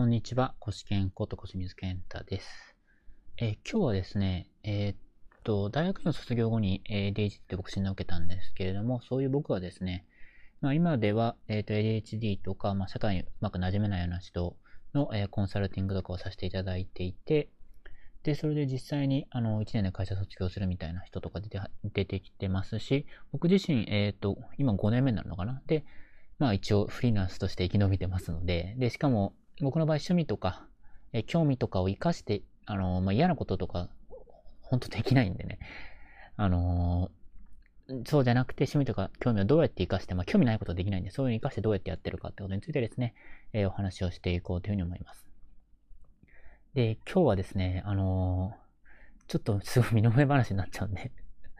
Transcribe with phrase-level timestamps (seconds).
[0.00, 0.54] こんにちは。
[0.60, 2.74] コシケンことコシミズケンタです。
[3.36, 4.96] えー、今日はですね、えー、っ
[5.44, 10.06] と、大学の卒業後に ADHD って僕診断を受けたんですけれども、そういう僕はですね、
[10.62, 14.56] まあ、今では、えー、っと ADHD とか、まあ、社会にうまく馴染めないような人
[14.94, 17.50] の、えコンサルティングとかをさせていただいていて、
[18.22, 25.60] で、それで実際に、あの、1年で会社卒業するみたいな人とか出て出てきてますし、僕自身、えっと、今5年目になるのかな？
[25.66, 25.84] で、
[26.38, 30.66] まあ一応フリーランスとして生き延びてますので、で、しかも僕の場合趣味とか、
[31.12, 33.88] え興味とかを活かして、あのまあ、嫌なこととか、
[34.62, 35.58] 本当できないんでね。
[36.36, 43.14] あのー、そうじゃなくて趣味とか興味をどうやって活かして、まあ、興味ないことできないんで、そういうの活かしてどうやってやってるかってことについてですね、
[43.52, 45.26] えー、お話をしていこうというふうに思います。
[46.74, 51.12] で、今日はですね、あのー、ちょっとすごい身の上話になっちゃうんで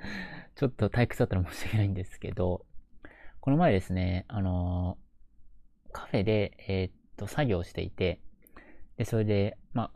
[0.57, 2.65] ちょっと退屈だったら申し訳ないんですけど、
[3.41, 4.99] この前ですね、あの
[5.93, 8.21] カフェで、えと、作業していて、
[8.97, 9.91] で、それで、ま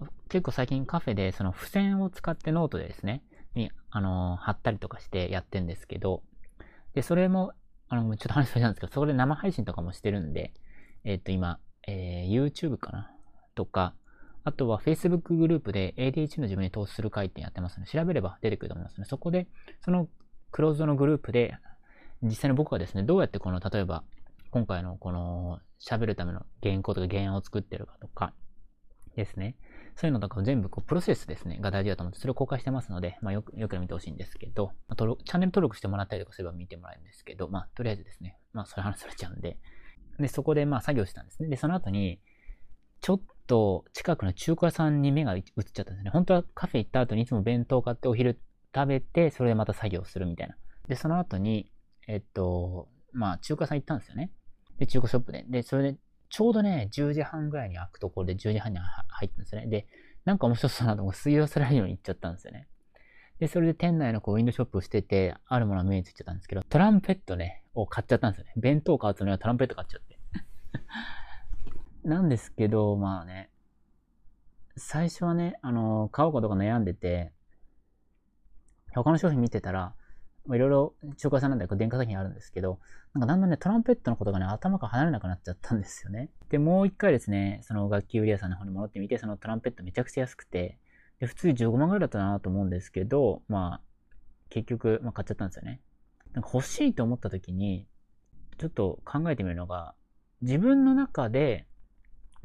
[0.00, 3.22] あ、結構最近カフェでその付箋を使ってノートでですね、
[3.54, 6.22] に、あの、貼ったりとかしてやってんですけど、
[6.94, 7.52] で、それも、
[7.88, 10.52] あの、ちょっと話しなんですけど、そこで生配信とかもしてるんで、
[11.04, 13.10] えっ、と、今、えー、YouTube かな？
[13.54, 13.94] とか、
[14.44, 19.08] あとは Facebook グループで ADH の自分に投資する会ってやってますので、調べれば出てくると思いますのね。
[19.08, 19.46] そこで、
[19.84, 20.08] その
[20.50, 21.54] クローズドのグループで、
[22.22, 24.04] 実際に僕はですね、どうやってこの、例えば、
[24.50, 28.32] 今回のこの喋るための原稿とか原案を作ってるかとか
[29.16, 29.56] ですね。
[29.96, 39.58] そういうのとかを全部こうプロセスですね、が大事だと思って、それを公開してますので、まあ、よく、よく見てほしいんですけど、まあ、チャンネル登録してもらったりとかすれば見てもらえるんですけど、まあ、とりあえずですね、まあ、それ話されちゃうんで、
[40.20, 41.48] で、そこでまあ、作業したんですね。
[41.48, 42.20] で、その後に、
[43.00, 46.10] ちょっと近くの中華屋さんに目が移っちゃったんですね。
[46.10, 48.40] 本当はカフェ行った後にいつも弁当買ってお昼
[48.74, 50.56] 食べて、それでまた作業するみたいな。
[50.86, 51.72] で、その後に、
[52.06, 54.30] えっと、まあ、中華屋さん行ったんですよね。
[54.78, 55.44] で、中古ショップで。
[55.48, 55.98] で、それで、
[56.30, 59.66] ちょうどね、10時半ぐらいに開くところで10時半に入ったんですよね。
[59.66, 59.86] で、
[60.24, 62.68] なんか面白そうなとこ吸い寄せられるように行っちゃったんですよね。
[63.38, 68.52] で、それで店内のこうウィンドショップをしてて、あるものが目についちゃったんですけど、トランペットね、を買っちゃったんですよね。
[68.56, 70.18] 弁当買うつもりはトランペット買っちゃって。
[72.04, 73.50] なんですけど、まあね、
[74.76, 77.32] 最初はね、あの、買おうかどうか悩んでて、
[78.94, 79.94] 他の商品見てたら、
[80.48, 82.80] まいろいろ中華さんなんで電化製品あるんですけど、
[83.14, 86.30] なんかだんだんね、トランペットのことがね、頭から離れなくなっちゃったんですよね。
[86.48, 90.78] で、もう一回ですね、その楽器売り屋さんの方に戻ってみて、そのトランペットめちゃくちゃ安くて、
[91.20, 93.80] で、普通に15万ぐらいだったなと思うんですけど、まあ、
[94.48, 95.80] 結局、まあ、買っちゃったんですよね。
[96.32, 97.86] なんか欲しいと思った時に、
[98.56, 99.94] ちょっと考えてみるのが、
[100.40, 101.66] 自分の中で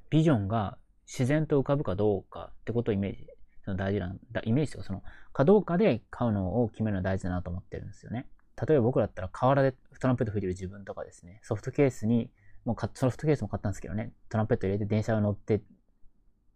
[0.09, 3.27] ビジョンが自然と浮かぶかどうかってことをイメージ
[3.63, 8.27] その大事な、イメージとかその、かどうかで買うのを決めるのは大事だなと思ってるんですよね。
[8.67, 12.29] 例えば僕だったら河原でトランペット吹いてる自分とかですね、ソフトケースに、
[12.65, 15.61] もうかソフトケースも買ったんですけどね、トランペット入れて電車を乗って、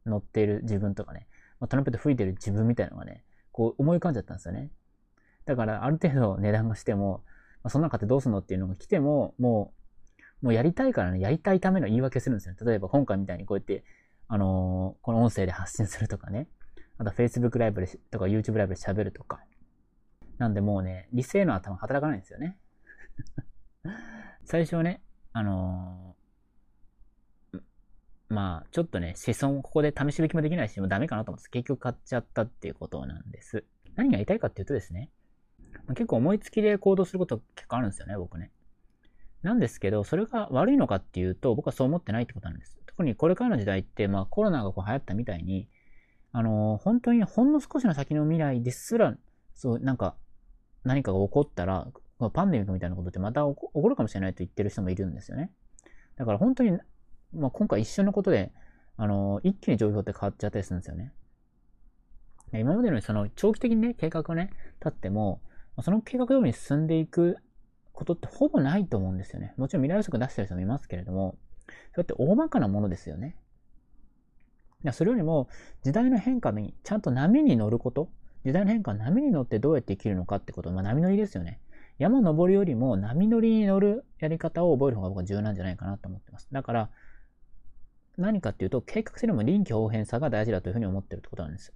[0.05, 1.27] 乗っている自分とかね、
[1.59, 4.69] まあ、トランペット吹いてる自分みたいなのがね、こう思い浮かんじゃったんですよね。
[5.45, 7.23] だからある程度値段がしても、
[7.63, 9.73] まあ、そんな買ってどうすんのっていうのが来ても、も
[10.41, 12.55] う、もうやりたいからね、やりたいための言い訳するんですよ。
[12.63, 13.83] 例えば今回みたいにこうやって、
[14.27, 16.47] あのー、この音声で発信するとかね、
[16.97, 19.39] あと Facebook ライブでとか YouTube ライブで喋るとか。
[20.37, 22.57] なんでもうね、理性の頭働かないんですよね。
[24.45, 25.01] 最初はね、
[25.33, 27.61] あのー、
[28.29, 33.65] まあ、ちょっとね、思想ここで試し引きもできないし、もうダメかなと思って、結局買っちゃったっていうことなんです。
[33.95, 35.09] 何が言いたいかっていうとですね、
[35.87, 38.51] ま結構思いつきで行動すること結構あるんですよね、僕ね。
[39.41, 42.77] なんですけど、それが悪いのかっていうと、僕はそう思ってないってことなんです。
[42.85, 45.67] 特にこれからの時代って、まあコロナがこう流行ったみたいに、
[46.31, 49.15] あの、本当にほんの少しの先の未来ですら、
[49.53, 50.15] そう、なんか、
[50.83, 51.87] 何かが起こったら、
[52.33, 55.51] パンデミックみたいなことってまた起こるかもしれないと言ってる人もいるんですよね。
[56.15, 56.71] だから本当に、
[57.33, 58.51] まあ、今回一緒のことで、
[58.95, 61.13] あの、一気に状況って変わっちゃったりするんですよね。
[62.53, 65.41] 今までのその長期的にね、計画をね、立っても、
[65.81, 67.37] その計画通りに進んでいく
[67.91, 69.53] ことってほぼないと思うんですよね。
[69.57, 71.37] もちろん未来予測出してる人もいますけれども、
[71.93, 73.35] そうやって大まかなものですよね。
[74.91, 75.49] それよりも
[75.83, 78.09] 時代の変化にちゃんと波に乗ること、
[78.45, 81.59] 時代の変化の波に乗ってどうやって生きるのかってこと、まあ、波乗りですよね。
[81.97, 86.47] 山登るよりも波乗りに乗るやり方を覚える方が僕は重要なんじゃないかなと思ってます。
[86.51, 86.89] だから、
[88.17, 91.73] 何かっていうと、計画するよりも臨機応変さが大事だというふうに思ってるってことなんです。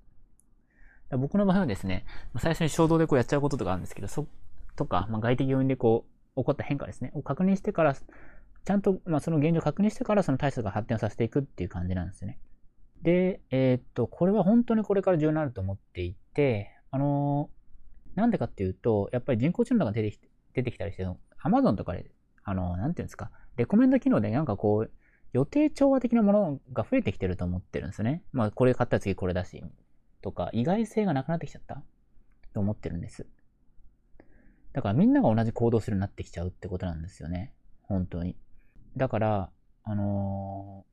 [1.17, 2.05] 僕の場合はですね、
[2.37, 4.27] 最初に衝動でこうやっちゃうこととかあるんですけど、そ、
[4.75, 6.05] とか、まあ、外的要因でこ
[6.35, 12.39] う、起こった変化ですね、を確認してから、ちゃんと、まあ、その現状を確認してから、その対策が発展させていくっていう感じなんですよね。
[13.01, 21.05] で、えー、っと、これは本当にこれから重要になると思っていて、あのー、なんでかっていうと、やっぱり人工知能が出てきて出てきたりして、
[21.43, 22.11] Amazon とかで、
[22.43, 24.91] あのー、なんていうんですか、レコメンド機能でなんかこう、
[25.33, 28.21] 予定調和的なものが増えてきてると思ってるんですね。
[28.33, 29.63] まあ、これ買ったら次これだし、
[30.21, 31.81] とか、意外性がなくなってきちゃった？
[32.53, 33.25] と思ってるんです。
[34.73, 37.53] だからみんなが同じ行動するようになってきちゃうってことなんですよね。
[37.83, 38.35] 本当に。
[38.97, 39.49] だから、
[39.83, 40.85] あの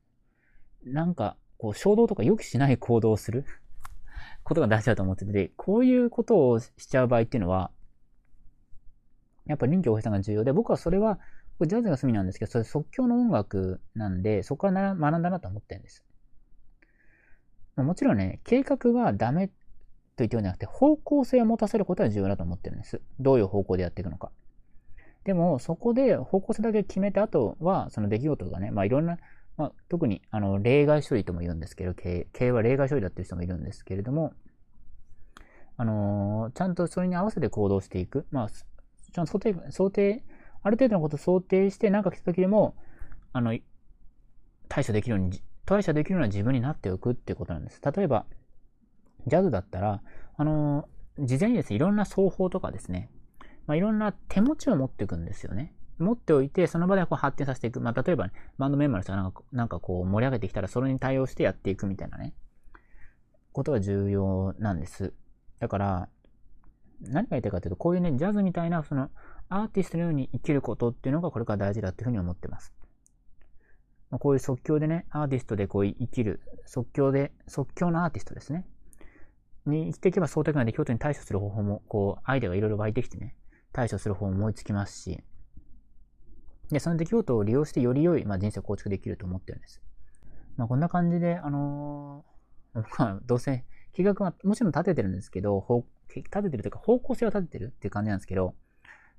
[0.87, 3.45] ー、なんか、こう、衝動とか予期しない行動をする
[4.43, 7.71] ことが大事だと思ってて、こういうことをしちゃう場合っていうのは、
[9.45, 11.17] やっぱ臨機応変さが重要で、僕はそれは、
[11.57, 16.05] これジャズが趣味なんですけど、それ即興の音楽なんで、そこから学んだなと思ってるんです。
[17.75, 19.53] もちろんね、計画がダメと
[20.17, 23.01] 言ってるんじゃなくて、方向性を持たせることは重要だと思ってるんです。
[23.19, 24.31] どういう方向でやっていくのか。
[25.23, 29.17] でも、そこで方向性だけ決めた後は、その出来事がね、まあいろんな、
[29.59, 34.31] まあ、特にあの例外処理とも言うんですけど、経営は例外処理だっていう人もいるんですけれども、
[35.75, 38.25] あのー、ちゃんとそれに合わせて行動していく。
[38.31, 40.23] まあ、ちゃんと想定、想定、
[40.63, 42.77] ある程度のことを想定して、何か来た時でも、
[43.33, 43.53] あの、
[44.69, 47.81] 対処できるように、対処できるような自分になっておくっていうことなんです。
[47.83, 48.27] 例えば、
[49.27, 50.01] ジャズだったら、
[50.37, 53.09] あのー、事前にですね、いろんな奏法とかですね、
[53.67, 55.73] まあ、いろんな手持ちを持っていくんですよね。
[55.99, 57.81] 持っておいて、その場でこう発展させていく。
[57.81, 62.33] まあ、例えば、ね、バンドメンバーの人がなんかなんかこう盛り上げてきたら、それに対応してやっていくみたいなね、
[63.51, 65.13] ことが重要なんです。
[65.59, 66.09] だから、
[67.01, 69.09] 何が言いたいかというと、こういうね、ジャズみたいな、その、
[69.49, 72.73] アーティストのように生きることっていうのがこれから大事だっていうふうに思ってます。
[74.09, 78.65] まあ、こういう即興でね、アーティストでこう生きる、即興で、即興のアーティストですね。
[79.65, 83.35] に生きていけば相対的な出来事に対処する方法も、こう、アイデアがいろいろ湧いてきてね、
[83.71, 85.23] 対処する方法も思いつきますし、
[86.71, 89.81] で、その出来事を利用してより良い、まあ、人生を構築できると思ってるんです。
[90.55, 98.55] まあ、こんな感じで、あのー、 僕はどうせ計画はもちろん立ててるんですけど、立ててるというか方向性を立ててるっていう感じなんですけど、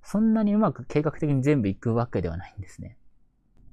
[0.02, 2.96] そんなにうまく計画的に全部いくわけではないんですね。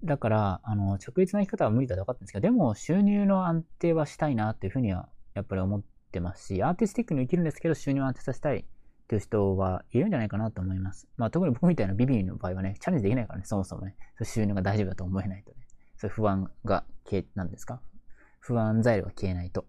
[0.04, 8.66] だから、あの、直立な生き方は無理だと分かったんですけど、でも収入の安定はしたいなっていうふうにはやっぱり思ってますし、アーティスティックに生きるんですけど収入を安定させたい
[9.08, 11.08] っていう人はいるんじゃないかなと思います。
[11.16, 15.66] まあ特に僕みたいなビビリの場合はね、チャレンジできないからね、そもそもね、収入が大丈夫だと思えないとね、
[15.96, 17.80] そういう不安が消え、なんですか？
[18.42, 19.66] 不安材料が消えないと。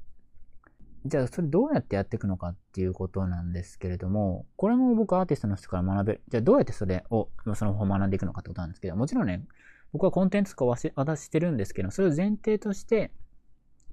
[1.06, 6.22] じゃあそれどうやってやっていくのかっていうことなんですけれども、これも僕アーティストの人から学べる。
[6.28, 9.44] じゃあどうやってそれを、その方学んでいくのかってことなんですけど、もちろんね、
[9.92, 13.12] 僕はコンテンツとか渡してるんですけど、それを前提として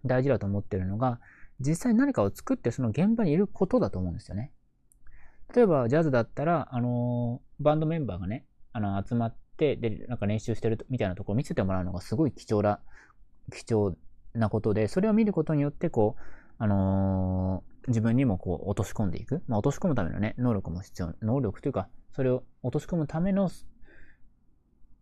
[0.03, 1.19] 大事だと思ってるのが、
[1.59, 4.51] 実際何かを作ってその現場にいることだと思うんですよね。
[5.53, 12.79] 例えば、ジャズだったら、あのー、バンドメンバーがね、あの、集まって、で、なんか練習してるみたいなところを見せてもらうのがすごい貴重な、
[13.51, 13.95] 貴重
[14.33, 16.21] なことで、それを見ることによって、こう、
[16.57, 19.43] あのー、自分にもこう、落とし込んでいく。
[19.47, 21.13] まあ、落とし込むためのね、能力も必要。
[21.21, 23.49] 能力というか、それを落とし込むための、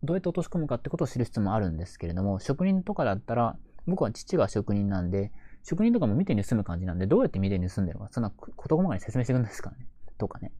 [0.04, 3.58] どうやって落とし込むかってことを知る必要もあるんですけれども、職人とかだったら、
[3.88, 5.32] 僕は父が職人なんで、
[5.64, 9.88] 職人とかも見て盗む感じなんで、どうやって見て盗んでるのか、そんな事細かに説明してくるんですからね。
[10.24, 10.54] とかね。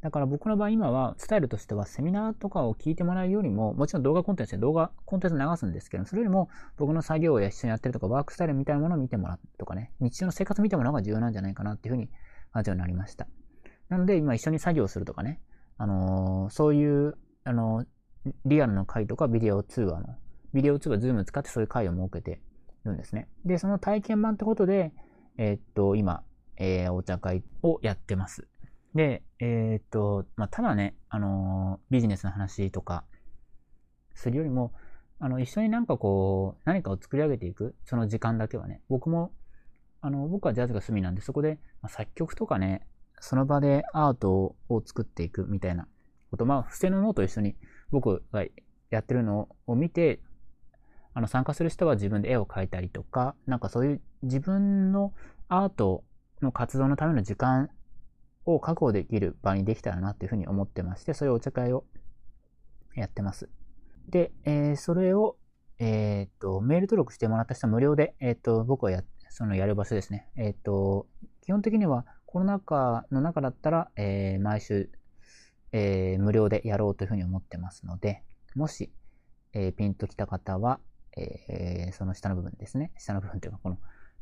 [0.00, 12.10] だから僕の場合今はスタイルとしてはセミナーとかを聞いてもらうよりも、もちろん動画コンテンツで動画コンテンツ流すんですけど、それよりも僕の作業を一緒にやってるとかワークスタイルみたいなものを見てもらうとかね、日常の生活を見てもらうのが重要なんじゃないかなっていうふうに
[12.52, 13.26] 感じになりました。
[13.88, 15.40] なので今一緒に作業するとかね、
[15.78, 20.16] あのー、そういう、あのー、リアルの会とかビデオ通話の、
[20.52, 22.40] ビデオ通話、 Zoom 使ってそういう会を設けて
[22.84, 23.28] るんですね。
[23.44, 24.92] で、その体験版ってことで、
[25.38, 26.22] えー、っと、今、
[26.58, 28.46] えー、お茶会をやってます。
[28.94, 33.04] で、えー、っと、まあ、ただね、あのビジネスの話とか
[34.14, 34.72] するよりも、
[35.20, 39.32] あの、一緒になんかこう、何かを作り上げていく、その時間だけはね、僕も、
[40.00, 42.86] あの、僕はジャズが趣味なんで、そこで、まあ、作曲とかね、
[43.20, 45.88] その場でアートを作っていくみたいな
[46.30, 47.56] こと、まあ、付箋のノート一緒に
[47.90, 48.44] 僕が
[48.90, 50.20] やってるのを見て、
[51.14, 55.12] あの、参加する人は自分で絵を描いたりとか、なんかそういう自分の
[55.48, 56.04] アート
[56.42, 57.70] の活動のための時間
[58.44, 61.84] を確保できる場にできたらなっていうふうに思ってまして、そういうお茶会を
[62.94, 63.48] やってます。
[64.08, 65.36] で、えー、それを、
[65.78, 70.28] えっ、と、メール登録してもらった人は無料で、えっ、と、僕はや、そのやる場所ですね。
[70.36, 71.06] えっ、と、
[71.42, 74.90] 基本的にはコロナ禍の中だったら、えー、毎週、
[75.72, 78.22] えー、無料でやろうというふうに思ってますので、
[78.54, 78.90] もし、
[79.52, 80.80] えー、ピンときた方は、
[81.16, 82.92] えー、その下の部分ですね。
[82.98, 83.78] 下の部分というか、この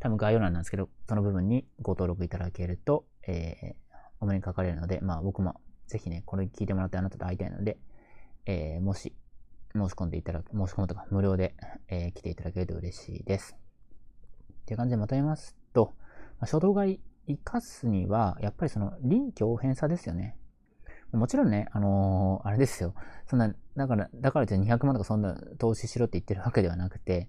[0.07, 7.77] 多分概要欄なんですけど、その部分にご登録いただけると、えー、お目にかかれるので、まあ僕もぜひね、これ聞いてもらってあなたと会いたいので、
[8.47, 9.17] えー、もし
[9.73, 11.57] 申し込んでいただく、申し込むとか無料で、
[11.89, 13.57] えー、来ていただけると嬉しいです。
[14.63, 15.95] っていう感じでまとめますと、
[16.39, 20.37] まあ、衝動買い生かすには、やっぱりその臨機応変さですよね。
[21.13, 22.95] もちろんね、あのーあれですよ。
[23.29, 27.29] そんな、だから、だからじゃ200万とかそんな投資しろって言ってるわけではなくて、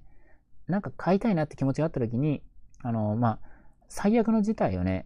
[0.67, 2.43] なんか買いたいなって気持ちがあった時に、
[2.83, 3.39] あのまあ、
[3.89, 5.05] 最悪の事態をね、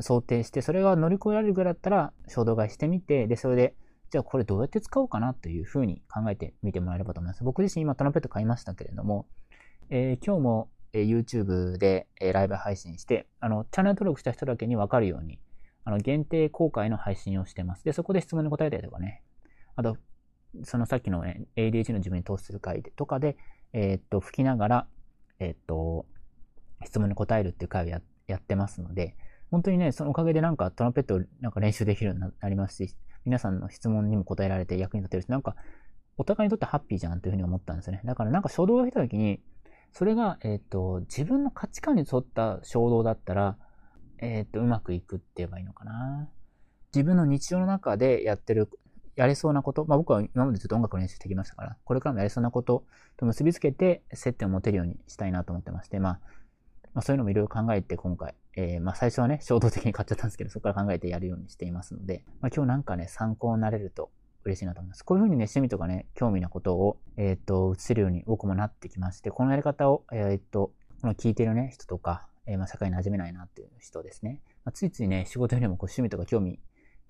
[0.00, 3.74] 想定して、それが乗り越えられるぐらいだったら、衝動買いしてみて、で、それで、
[4.10, 7.44] じゃあこれどうやって使おうかなというふうに考えてみてもらえればと思います。
[7.44, 9.26] 僕自身今トランペット買いましたけれども、
[9.88, 15.38] えー今日も、えー YouTube で、えーライブ配信して、あの、チャンネル登録した人だけにわかるように、
[15.84, 17.84] あの、限定公開の配信をしてます。
[17.84, 19.22] で、そこで質問に答えたりとかね、
[19.76, 19.96] あと、
[20.64, 23.36] そのさっきのね、ADHD の自分に投資する回とかで、
[23.72, 24.86] えーっと、吹きながら、
[25.38, 26.04] えーっと、
[26.84, 28.00] 質問に答えるっていう回をや
[28.36, 29.16] ってますので、
[29.50, 35.56] 本当にね、そのおかげでなんかトランペットをなんか練習できるようになりますし、皆さんの質問にも答えられて役に立てるし、なんか、
[36.16, 38.02] お互いにとってハッピーじゃんというふうに思ったんですよね。
[38.04, 39.40] だからなんか衝動が来た時に、
[39.92, 43.58] それが、えっ、と、自分の価値観に沿った衝動だったら、
[44.18, 46.30] えっ、と、うまくいくって言えばいいのかな。
[46.94, 48.70] 自分の日常の中でやってる、
[49.16, 52.84] やれそうなこと、まあ僕は今までずっと音楽を練習してきましたから、これからもやれそうなこと
[53.18, 56.20] と結びつけて接点を持てるようにしたいなと思ってまして、まあ、
[56.94, 64.10] まあそういうのもいろいろ考えて今回、えーまあ最初はね、衝動的に買っちゃったんですけど、そこから考えてやるようにしていますので、まあ今日なんかね、参考になれると
[64.44, 65.02] 嬉しいなと思います。
[65.02, 74.40] こういうふうにね、趣味とかね、興味なことを、えっ、と、移せるように僕もなってきまして、このやり方を、えっ、と、この聞いてるね、人とか、えまあ社会に馴染めないなっていう人ですね。
[74.64, 76.58] まあ、ついついね、仕事よりもこう趣味とか興味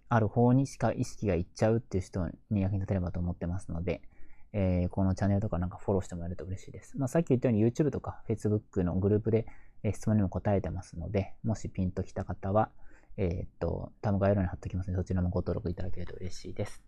[0.09, 4.03] ある方にしか意識がいっちゃうっていう人に役に立てればと思ってますので、
[4.53, 6.99] えーこのチャンネルとかなんかフォローしてもらえると嬉しいです。
[6.99, 9.47] まあ、さっき言ったように YouTube とか Facebook のグループで、
[9.83, 12.71] え質問にも答えてますので、もしピンときた方は、
[13.17, 16.83] えーっと、タム概要欄に貼っておきますので、そちらもご登録いただけると嬉しいです。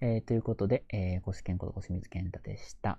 [0.00, 2.98] えーということで、えー、ご試験ことご清水健太でした。